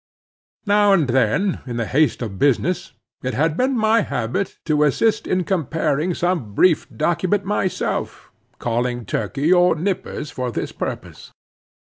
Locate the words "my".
3.77-4.01